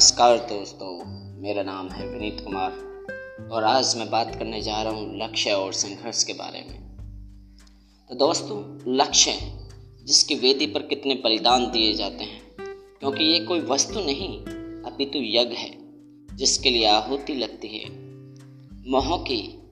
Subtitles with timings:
[0.00, 1.04] नमस्कार दोस्तों,
[1.42, 2.70] मेरा नाम है विनीत कुमार
[3.52, 6.96] और आज मैं बात करने जा रहा हूँ लक्ष्य और संघर्ष के बारे में।
[8.08, 9.32] तो दोस्तों, लक्ष्य
[10.04, 12.40] जिसकी वेदी पर कितने बलिदान दिए जाते हैं,
[13.00, 14.38] क्योंकि ये कोई वस्तु नहीं,
[14.82, 15.78] अपितु यज्ञ है,
[16.36, 17.90] जिसके लिए आहुति लगती है।
[18.90, 19.70] मोह की,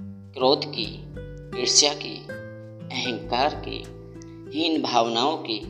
[0.00, 1.02] क्रोध की,
[1.60, 2.16] ईर्ष्या की,
[2.96, 3.82] अहंकार की,
[4.58, 5.60] हीन भावनाओं की,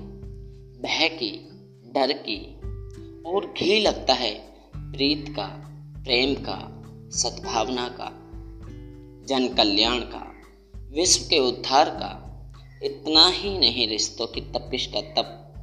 [0.82, 1.48] भय की,
[1.94, 2.53] डर की
[3.26, 4.34] और घी लगता है
[4.76, 5.46] प्रीत का,
[6.04, 8.10] प्रेम का, सद्भावना का,
[9.26, 10.32] जन कल्याण का,
[10.94, 12.20] विश्व के उद्धार का।
[12.82, 15.54] इतना ही नहीं रिश्तों की तपिश का तप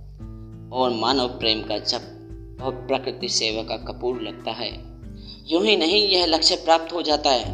[0.74, 2.02] और मानव प्रेम का जप
[2.64, 4.84] और प्रकृति सेवा का कपूर लगता है।
[5.48, 7.52] यूँ ही नहीं यह लक्ष्य प्राप्त हो जाता है।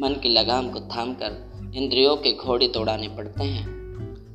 [0.00, 3.66] मन की लगाम को थाम कर इंद्रियों के घोड़े तोड़ाने पड़ते हैं।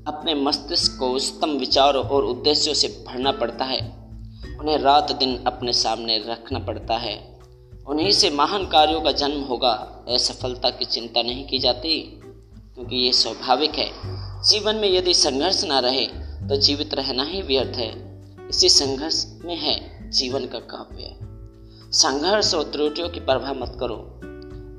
[0.08, 4.01] अपने मस्तिष्क को उत्तम विचारों और उद्देश्यों से भरना पड़ता है।
[4.62, 7.16] उन्हें रात दिन अपने सामने रखना पड़ता है।
[7.88, 9.72] उन्हीं से महान कार्यों का जन्म होगा।
[10.08, 11.94] असफलता की चिंता नहीं की जाती,
[12.76, 13.90] क्योंकि ये स्वाभाविक है।
[14.42, 16.06] जीवन में यदि संघर्ष ना रहे
[16.42, 17.90] तो जीवित रहना ही व्यर्थ है।
[18.50, 19.76] इसी संघर्ष में है
[20.12, 21.16] जीवन का काव्य।
[21.94, 23.98] संघर्ष और त्रुटियों की परवाह मत करो।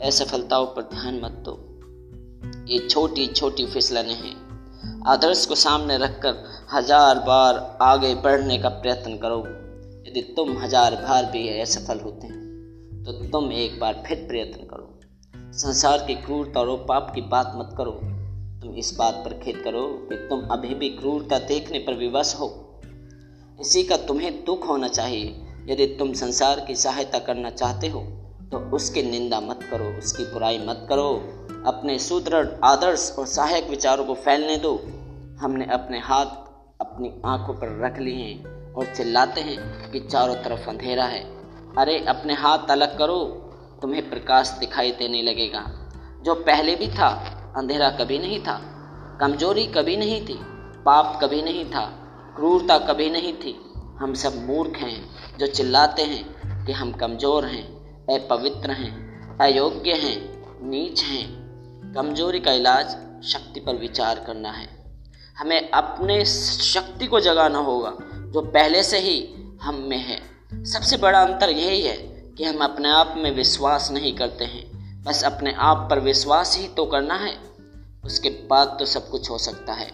[0.07, 1.57] असफलताओं पर ध्यान मत दो।
[2.69, 4.35] ये छोटी छोटी फिसलने हैं।
[5.09, 9.43] आदर्श को सामने रखकर हज़ार बार आगे बढ़ने का प्रयत्न करो।
[10.13, 14.89] यदि तुम हज़ार बार भी असफल होते हैं तो तुम एक बार फिर प्रयत्न करो।
[15.55, 17.91] संसार की क्रूरता और पाप की बात मत करो।
[18.63, 22.49] तुम इस बात पर खेद करो कि तुम अभी भी क्रूरता देखने पर विवश हो।
[23.59, 25.35] इसी का तुम्हें दुख होना चाहिए।
[25.69, 28.01] यदि तुम संसार की सहायता करना चाहते हो
[28.53, 31.11] तो उसकी निंदा मत करो, उसकी बुराई मत करो।
[31.67, 34.79] अपने सुदृढ़, आदर्श और सहायक विचारों को फैलने दो।
[35.41, 36.41] हमने अपने हाथ
[36.81, 41.21] अपनी आँखों पर रख लिए हैं। और चिल्लाते हैं कि चारों तरफ़ अंधेरा है।
[41.79, 43.25] अरे, अपने हाथ अलग करो,
[43.83, 45.91] तुम्हें प्रकाश दिखाई देने लगेगा।
[46.23, 48.61] जो पहले भी था, अंधेरा कभी नहीं था।
[49.21, 50.35] कमज़ोरी कभी नहीं थी,
[50.85, 51.87] पाप कभी नहीं था,
[52.37, 57.83] क्रूरता कभी नहीं थी। हम सब मूर्ख हैं, जो चिल्लाते हैं कि हम कमज़ोर हैं,
[58.21, 61.43] अपवित्र हैं, अयोग्य हैं, नीच हैं।
[61.95, 62.87] कमज़ोरी का इलाज
[63.25, 64.69] शक्ति पर विचार करना है।
[65.39, 67.97] हमें अपने शक्ति को जगाना होगा।
[68.33, 70.21] जो पहले से ही हम में है।
[70.65, 71.97] सबसे बड़ा अंतर यही है
[72.39, 76.69] कि हम अपने आप में विश्वास नहीं करते हैं। बस अपने आप पर विश्वास ही
[76.69, 77.35] तो करना है,
[78.05, 79.91] उसके बाद तो सब कुछ हो सकता है।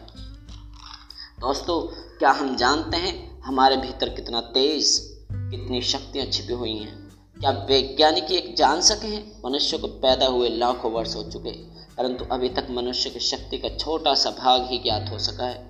[1.41, 1.81] दोस्तों,
[2.19, 4.98] क्या हम जानते हैं हमारे भीतर कितना तेज,
[5.32, 7.09] कितनी शक्तियाँ छिपी हुई हैं?
[7.41, 11.50] क्या वैज्ञानिक एक जान सके हैं, मनुष्य को पैदा हुए लाखों वर्ष हो चुके,
[11.97, 15.67] परंतु अभी तक मनुष्य की शक्ति का छोटा सा भाग ही ज्ञात हो सका है।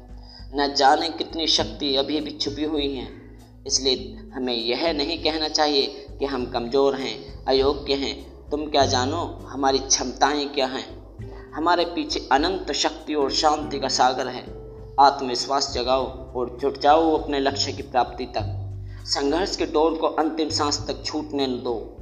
[0.54, 3.08] न जाने कितनी शक्ति अभी भी छुपी हुई है।
[3.66, 9.40] इसलिए हमें यह नहीं कहना चाहिए कि हम कमज़ोर हैं, अयोग्य हैं। तुम क्या जानो,
[9.48, 10.86] हमारी क्षमताएँ क्या हैं?
[11.54, 14.44] हमारे पीछे अनंत शक्ति और शांति का सागर है।
[15.00, 18.54] आत्मविश्वास जगाओ और जुट जाओ अपने लक्ष्य की प्राप्ति तक।
[19.04, 21.96] संघर्ष के डोर को अंतिम सांस तक छूटने दो।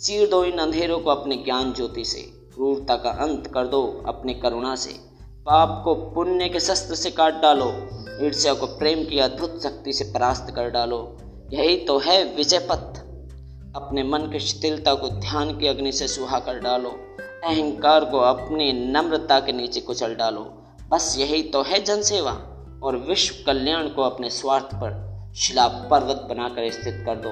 [0.00, 2.20] चीर दो इन अंधेरों को अपने ज्ञान ज्योति से।
[2.54, 5.09] क्रूरता का अंत कर दो अपनी करुणा से।
[5.46, 7.68] पाप को पुण्य के शस्त्र से काट डालो,
[8.26, 11.16] ईर्ष्या को प्रेम की अद्भुत शक्ति से परास्त कर डालो।
[11.52, 13.00] यही तो है विजय पथ।
[13.76, 16.88] अपने मन की शिथिलता को ध्यान की अग्नि से सुहा कर डालो।
[17.44, 22.46] अहंकार को अपनी नम्रता के नीचे कुचल डालो। बस यही तो है जनसेवा।
[22.82, 27.30] और विश्व कल्याण को अपने स्वार्थ पर शिला पर्वत बनाकर स्थित कर दो।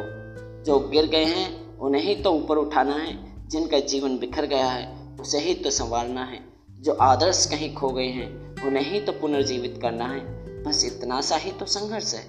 [0.65, 5.17] जो गिर गए हैं, उन्हें ही तो ऊपर उठाना है। जिनका जीवन बिखर गया है,
[5.21, 9.79] उसे ही तो संवारना है। जो आदर्श कहीं खो गए हैं, उन्हें ही तो पुनर्जीवित
[9.83, 12.25] करना है। बस इतना सा ही तो संघर्ष है।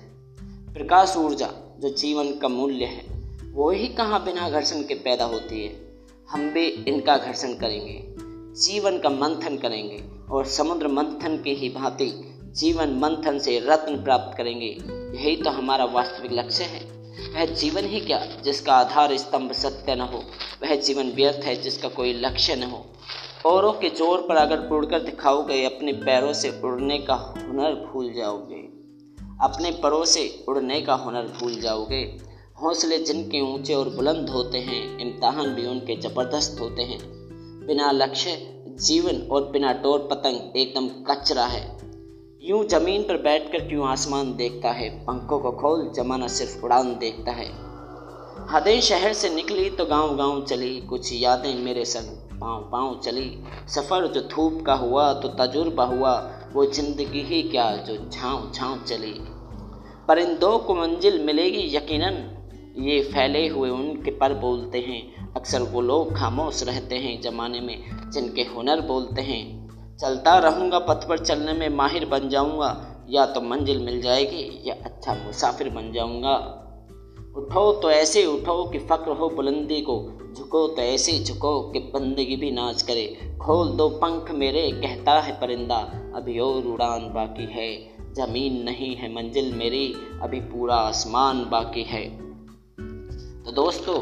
[0.73, 3.05] प्रकाश ऊर्जा, जो जीवन का मूल्य है,
[3.51, 5.97] वो ही कहाँ बिना घर्षण के पैदा होती है?
[6.29, 8.03] हम भी इनका घर्षण करेंगे।
[8.61, 14.37] जीवन का मंथन करेंगे और समुद्र मंथन के ही भांति जीवन मंथन से रत्न प्राप्त
[14.37, 14.77] करेंगे।
[15.19, 16.79] यही तो हमारा वास्तविक लक्ष्य है।
[17.33, 20.23] वह जीवन ही क्या जिसका आधार स्तंभ सत्य न हो?
[20.63, 22.85] वह जीवन व्यर्थ है जिसका कोई लक्ष्य न हो।
[23.45, 28.55] औरों के ज़ोर पर अगर उड़कर दिखाओगे, अपने पैरों से उड़ने का हुनर भूल जाओगे।
[29.41, 32.17] अपने परों से उड़ने का हुनर भूल जाओगे।
[32.61, 36.99] हौसले जिनके ऊँचे और बुलंद होते हैं, इम्तहान भी उनके ज़बरदस्त होते हैं।
[37.67, 41.77] बिना लक्ष्य, जीवन और बिना डोर पतंग एकदम कचरा है।
[42.43, 44.89] यूँ ज़मीन पर बैठकर क्यों आसमान देखता है?
[45.05, 47.51] पंखों को खोल जमाना सिर्फ़ उड़ान देखता है।
[48.49, 53.29] हदे शहर से निकली तो गाँव गाँव चली, कुछ यादें मेरे संग पाँव पाँव चली।
[53.69, 56.13] सफ़र जो धूप का हुआ तो तजुर्बा हुआ,
[56.53, 59.13] वो ज़िंदगी ही क्या जो झाँव झाँव चली।
[60.07, 62.35] परिंदों को मंजिल मिलेगी यकीनन,
[62.77, 68.11] ये फैले हुए उनके पर बोलते हैं। अक्सर वो लोग खामोश रहते हैं जमाने में,
[68.11, 73.41] जिनके हुनर बोलते हैं, चलता रहूँगा, पथ पर चलने में माहिर बन जाऊँगा, या तो
[73.41, 76.58] मंजिल मिल जाएगी, या अच्छा मुसाफिर बन जाऊँगा।
[77.39, 79.97] उठो तो ऐसे उठो कि फ़क्र हो बुलंदी को,
[80.37, 85.39] झुको तो ऐसे झुको कि बंदगी भी नाच करे। खोल दो पंख मेरे, कहता है
[85.41, 85.77] परिंदा,
[86.15, 92.09] अभी और उड़ान बाकी है। ज़मीन नहीं है मंजिल मेरी, अभी पूरा आसमान बाकी है।
[93.43, 93.99] तो दोस्तों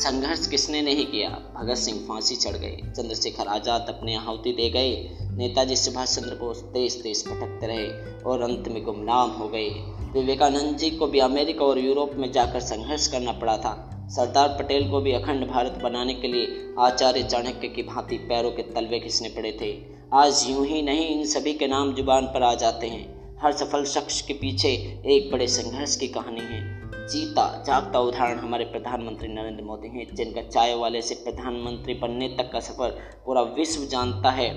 [0.00, 1.28] संघर्ष किसने नहीं किया?
[1.56, 4.94] भगत सिंह फांसी चढ़ गए। चंद्रशेखर आज़ाद अपने आहुति दे गए।
[5.36, 9.68] नेताजी सुभाष चंद्र बोस तेज तेज भटकते रहे और अंत में गुमनाम हो गए।
[10.14, 13.74] विवेकानंद जी को भी अमेरिका और यूरोप में जाकर संघर्ष करना पड़ा था।
[14.10, 18.62] सरदार पटेल को भी अखंड भारत बनाने के लिए आचार्य चाणक्य की भांति पैरों के
[18.72, 19.72] तलवे खिसने पड़े थे।
[20.14, 23.84] आज यूँ ही नहीं, इन सभी के नाम ज़ुबान पर आ जाते हैं। हर सफल
[23.84, 24.68] शख्स के पीछे
[25.06, 30.42] एक बड़े संघर्ष की कहानी है। जीता जागता उदाहरण हमारे प्रधानमंत्री नरेंद्र मोदी हैं, जिनका
[30.42, 32.90] चाय वाले से प्रधानमंत्री बनने तक का सफ़र
[33.26, 34.50] पूरा विश्व जानता है।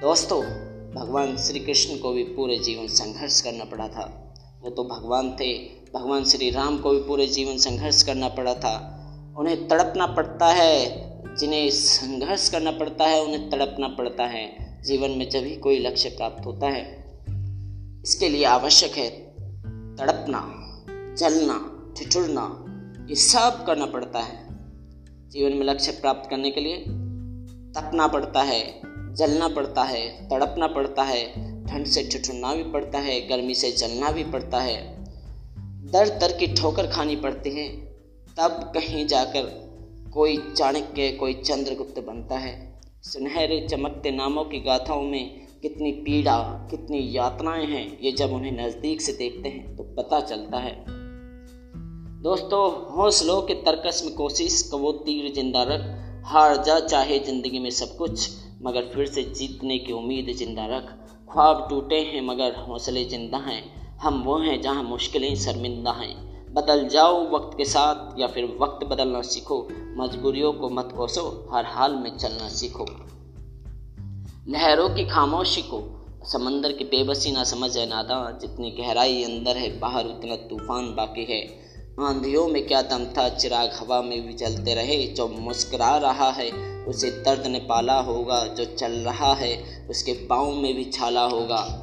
[0.00, 0.42] दोस्तों,
[0.94, 5.58] भगवान श्री कृष्ण को भी पूरे जीवन संघर्ष करना पड़ा था। वो तो भगवान थे,
[5.94, 8.92] भगवान श्री राम को भी पूरे जीवन संघर्ष करना पड़ा था।
[9.38, 11.06] उन्हें तड़पना पड़ता है,
[11.36, 16.08] जिन्हें संघर्ष करना पड़ता है, उन्हें तड़पना पड़ता है। जीवन में जब ही कोई लक्ष्य
[16.08, 17.04] प्राप्त होता है,
[18.02, 19.10] इसके लिए आवश्यक है
[19.96, 20.65] तड़पना।
[21.18, 21.54] जलना
[21.98, 22.64] ठिठुरना,
[23.08, 24.46] ये सब करना पड़ता है।
[25.30, 26.76] जीवन में लक्ष्य प्राप्त करने के लिए
[27.72, 28.80] तपना पड़ता है,
[29.14, 31.24] जलना पड़ता है, तड़पना पड़ता है,
[31.66, 35.04] ठंड से ठिठुरना भी पड़ता है, गर्मी से जलना भी पड़ता है।
[35.90, 37.68] दर दर की ठोकर खानी पड़ती है,
[38.38, 39.42] तब कहीं जाकर
[40.12, 47.16] कोई चाणक्य, कोई चंद्रगुप्त बनता है। सुनहरे चमकते नामों की गाथाओं में कितनी पीड़ा, कितनी
[47.16, 50.95] यातनाएँ हैं, ये जब उन्हें नज़दीक से देखते हैं तो पता चलता है।
[52.22, 55.80] दोस्तों, हौसलों के तरकस में कोशिश कबो तीर ज़िंदा रख।
[56.24, 58.30] हार जा चाहे ज़िंदगी में सब कुछ,
[58.62, 60.82] मगर फिर से जीतने की उम्मीद ज़िंदा रख।
[61.32, 66.88] ख्वाब टूटे हैं, मगर हौसले ज़िंदा हैं। हम वो हैं जहाँ मुश्किलें शर्मिंदा हैं। बदल
[66.88, 71.94] जाओ वक्त के साथ, या फिर वक्त बदलना सीखो। मजबूरियों को मत कोसो, हर हाल
[71.94, 72.86] में चलना सीखो।
[74.48, 75.82] लहरों की खामोशी को,
[76.24, 81.24] समंदर की बेबसी ना समझ है नादा जितनी गहराई अंदर है, बाहर उतना तूफ़ान बाकी
[81.24, 81.65] है।
[82.00, 83.28] आंधियों में क्या दम था?
[83.28, 86.50] चिराग हवा में भी जलते रहे, जो मुस्करा रहा है,
[86.84, 91.82] उसे दर्द ने पाला होगा, जो चल रहा है, उसके पाँव में भी छाला होगा।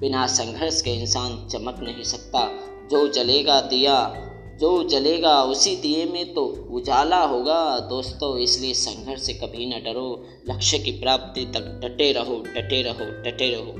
[0.00, 2.48] बिना संघर्ष के इंसान चमक नहीं सकता।
[2.90, 4.14] जो जलेगा दिया,
[4.60, 10.26] जो जलेगा उसी दिए में तो उजाला होगा। दोस्तों, इसलिए संघर्ष से कभी न डरो।
[10.50, 13.74] लक्ष्य की प्राप्ति तक डटे रहो डटे रहो डटे रहो।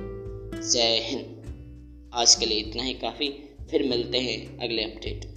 [0.72, 1.36] जय हिंद।
[2.14, 5.35] आज के लिए इतना ही। काफ़ी फिर मिलते हैं अगले अपडेट।